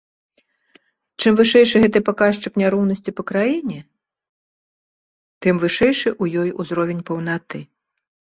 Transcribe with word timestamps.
Чым 1.21 1.33
вышэйшы 1.39 1.81
гэты 1.83 1.99
паказчык 2.07 2.53
няроўнасці 2.61 3.11
па 3.19 3.23
краіне, 3.33 3.77
тым 5.45 5.55
вышэйшы 5.67 6.09
ў 6.21 6.25
ёй 6.47 6.57
ўзровень 6.65 7.05
паўнаты. 7.13 7.59